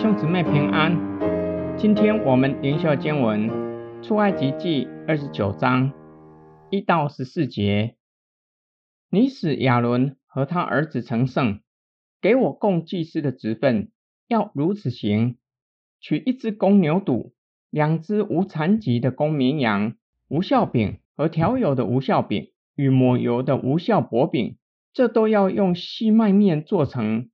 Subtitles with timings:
[0.00, 0.96] 兄姊妹平安。
[1.76, 3.50] 今天我们灵修经文
[4.02, 5.92] 出埃及记二十九章
[6.70, 7.96] 一到十四节。
[9.10, 11.60] 你使亚伦和他儿子成圣，
[12.22, 13.90] 给我供祭司的职分，
[14.26, 15.36] 要如此行：
[16.00, 17.32] 取一只公牛犊，
[17.68, 19.96] 两只无残疾的公绵羊，
[20.28, 24.56] 无酵饼和调油的无酵饼与抹油的无酵薄饼，
[24.94, 27.28] 这都要用细麦面做成。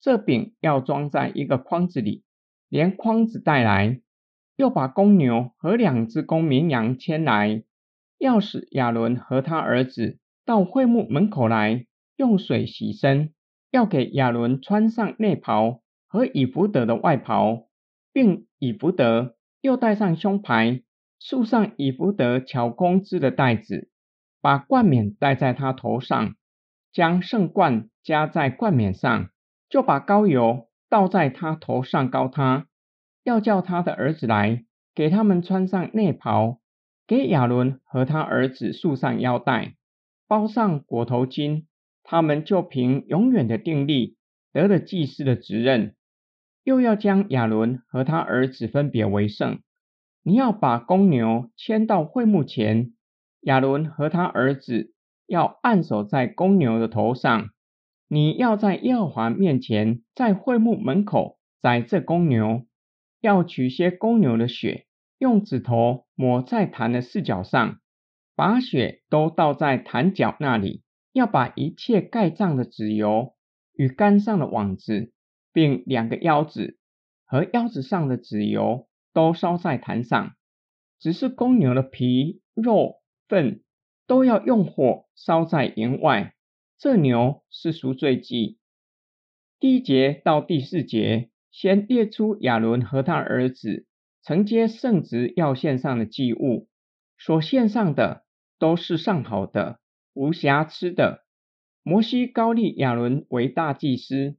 [0.00, 2.22] 这饼要装在一个筐子里，
[2.68, 4.00] 连筐子带来，
[4.56, 7.64] 又把公牛和两只公绵羊牵来，
[8.18, 13.34] 要使亚伦和他儿子到会幕门口来，用水洗身，
[13.70, 17.68] 要给亚伦穿上内袍和以弗得的外袍，
[18.12, 20.82] 并以弗得，又戴上胸牌，
[21.18, 23.90] 束上以弗得巧工织的带子，
[24.40, 26.36] 把冠冕戴在他头上，
[26.92, 29.30] 将圣冠加在冠冕上。
[29.68, 32.66] 就把膏油倒在他头上膏他，
[33.22, 36.60] 要叫他的儿子来，给他们穿上内袍，
[37.06, 39.74] 给亚伦和他儿子束上腰带，
[40.26, 41.66] 包上裹头巾，
[42.02, 44.16] 他们就凭永远的定力
[44.52, 45.94] 得了祭司的职任。
[46.64, 49.60] 又要将亚伦和他儿子分别为圣。
[50.22, 52.92] 你要把公牛牵到会幕前，
[53.40, 54.92] 亚伦和他儿子
[55.26, 57.48] 要按手在公牛的头上。
[58.08, 62.66] 你要在耶和华面前，在会幕门口宰这公牛，
[63.20, 64.86] 要取些公牛的血，
[65.18, 67.78] 用指头抹在坛的四角上，
[68.34, 70.82] 把血都倒在坛角那里。
[71.12, 73.34] 要把一切盖脏的脂油
[73.72, 75.12] 与肝上的网子，
[75.52, 76.78] 并两个腰子
[77.24, 80.36] 和腰子上的脂油都烧在坛上。
[81.00, 83.64] 只是公牛的皮、肉、粪
[84.06, 86.34] 都要用火烧在营外。
[86.80, 88.56] 这牛是赎罪祭。
[89.58, 93.84] 第一节到第四节，先列出亚伦和他儿子
[94.22, 96.68] 承接圣职要献上的祭物，
[97.18, 98.24] 所献上的
[98.60, 99.80] 都是上好的，
[100.14, 101.24] 无瑕疵的。
[101.82, 104.36] 摩西高立亚伦为大祭司，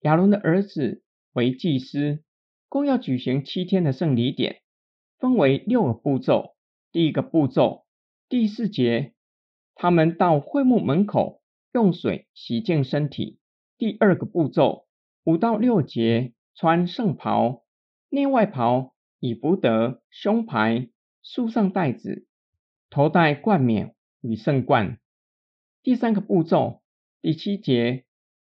[0.00, 2.24] 亚伦的儿子为祭司，
[2.68, 4.62] 共要举行七天的圣礼典，
[5.20, 6.56] 分为六个步骤。
[6.90, 7.86] 第一个步骤，
[8.28, 9.12] 第四节，
[9.76, 11.37] 他们到会幕门口。
[11.72, 13.38] 用水洗净身体。
[13.76, 14.86] 第二个步骤，
[15.24, 17.64] 五到六节，穿圣袍、
[18.08, 20.88] 内外袍、以弗得、胸牌、
[21.22, 22.26] 束上带子、
[22.90, 24.98] 头戴冠冕与圣冠。
[25.82, 26.82] 第三个步骤，
[27.22, 28.04] 第七节，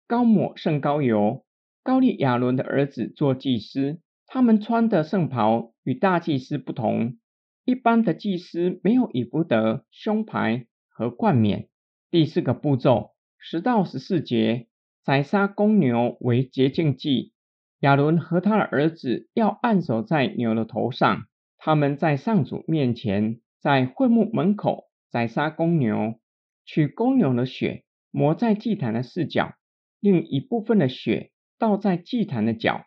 [0.07, 1.45] 高抹圣膏油，
[1.83, 4.01] 高利亚伦的儿子做祭司。
[4.29, 7.17] 他们穿的圣袍与大祭司不同，
[7.65, 11.69] 一般的祭司没有以弗得、胸牌和冠冕。
[12.17, 14.69] 第四个步骤，十到十四节，
[15.05, 17.35] 宰杀公牛为洁净祭。
[17.81, 21.27] 亚伦和他的儿子要按手在牛的头上。
[21.59, 26.19] 他们在上主面前，在会幕门口宰杀公牛，
[26.65, 29.53] 取公牛的血抹在祭坛的四角，
[30.01, 32.87] 另一部分的血倒在祭坛的角，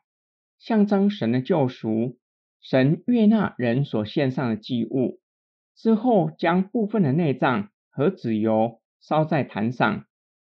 [0.58, 2.18] 象征神的救赎。
[2.62, 5.20] 神悦纳人所献上的祭物。
[5.76, 8.82] 之后，将部分的内脏和脂油。
[9.02, 10.06] 烧在坛上，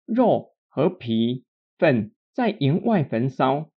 [0.06, 1.46] 肉和皮、
[1.78, 3.72] 粪在营外焚烧。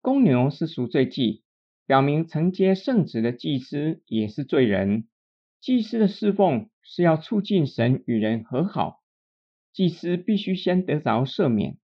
[0.00, 1.42] 公牛是赎罪祭，
[1.86, 5.06] 表明承接圣职的祭司也是罪人。
[5.60, 9.02] 祭司的侍奉是要促进神与人和好，
[9.72, 11.76] 祭司必须先得着赦免。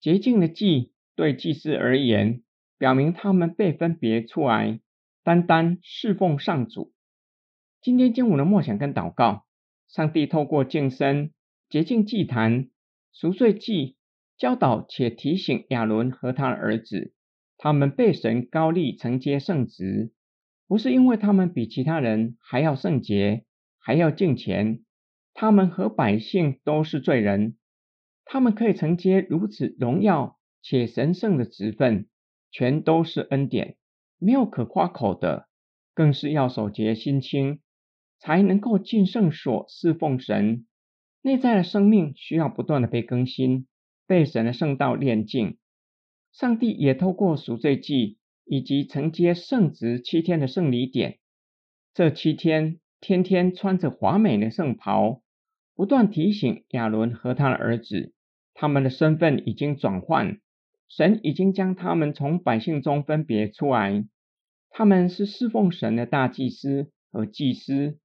[0.00, 2.42] 洁净的祭对祭司而言，
[2.78, 4.80] 表明他们被分别出来，
[5.22, 6.92] 单单侍奉上主。
[7.82, 9.44] 今天经文的默想跟祷告，
[9.88, 11.32] 上帝透过净身。
[11.72, 12.68] 洁净祭坛、
[13.14, 13.96] 赎罪祭，
[14.36, 17.14] 教导且提醒亚伦和他的儿子，
[17.56, 20.12] 他们被神高立承接圣职，
[20.68, 23.46] 不是因为他们比其他人还要圣洁，
[23.78, 24.84] 还要敬虔，
[25.32, 27.56] 他们和百姓都是罪人，
[28.26, 32.06] 他们可以承接如此荣耀且神圣的职分，
[32.50, 33.78] 全都是恩典，
[34.18, 35.48] 没有可夸口的，
[35.94, 37.62] 更是要守节心清，
[38.18, 40.66] 才能够进圣所侍奉神。
[41.24, 43.68] 内在的生命需要不断的被更新，
[44.08, 45.56] 被神的圣道炼净。
[46.32, 51.20] 上帝也透过赎罪祭以及承接圣职七天的圣礼典，
[51.94, 55.22] 这七天天天穿着华美的圣袍，
[55.76, 58.12] 不断提醒亚伦和他的儿子，
[58.52, 60.40] 他们的身份已经转换，
[60.88, 64.04] 神已经将他们从百姓中分别出来，
[64.70, 68.00] 他们是侍奉神的大祭司和祭司。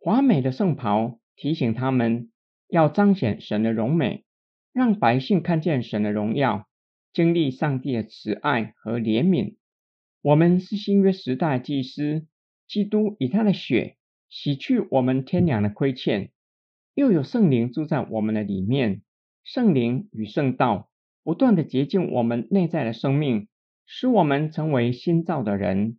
[0.00, 2.30] 华美的圣袍提醒他们。
[2.68, 4.24] 要彰显神的荣美，
[4.72, 6.68] 让百姓看见神的荣耀，
[7.12, 9.56] 经历上帝的慈爱和怜悯，
[10.22, 12.26] 我们是新约时代祭司，
[12.66, 13.96] 基督以他的血
[14.28, 16.30] 洗去我们天良的亏欠，
[16.94, 19.02] 又有圣灵住在我们的里面，
[19.44, 20.90] 圣灵与圣道
[21.22, 23.48] 不断的洁净我们内在的生命，
[23.86, 25.98] 使我们成为新造的人。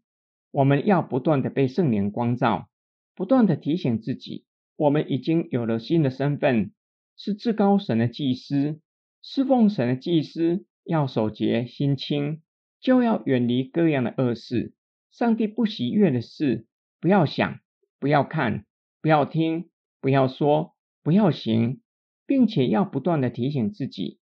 [0.51, 2.69] 我们要不断的被圣灵光照，
[3.15, 4.45] 不断的提醒自己，
[4.77, 6.71] 我们已经有了新的身份，
[7.17, 8.79] 是至高神的祭司，
[9.21, 12.41] 侍奉神的祭司要守洁心清。
[12.79, 14.75] 就要远离各样的恶事，
[15.09, 16.67] 上帝不喜悦的事，
[17.01, 17.59] 不要想，
[17.99, 18.67] 不要看，
[19.01, 21.81] 不要听，不要说，不要行，
[22.27, 24.19] 并且要不断的提醒自己，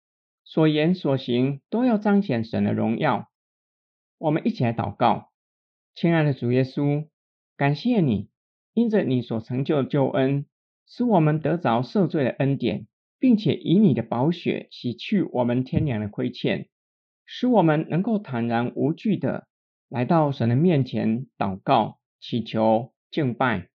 [0.44, 3.30] 所言所行都要彰显神的荣耀。
[4.18, 5.30] 我们一起来祷告，
[5.94, 7.06] 亲爱的主耶稣，
[7.56, 8.30] 感谢你，
[8.74, 10.46] 因着你所成就的救恩，
[10.86, 12.86] 使我们得着赦罪的恩典，
[13.18, 16.68] 并且以你的宝血洗去我们天良的亏欠。
[17.26, 19.46] 使我们能够坦然无惧的
[19.88, 23.68] 来到神的面前祷告、祈求、敬拜，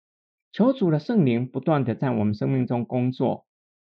[0.52, 3.46] 求主的圣灵不断的在我们生命中工作，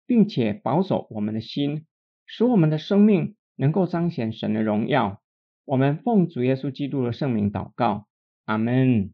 [0.05, 1.87] 并且保守我们的心，
[2.27, 5.21] 使我们的生命能够彰显神的荣耀。
[5.65, 8.09] 我们奉主耶稣基督的圣名祷告，
[8.47, 9.13] 阿门。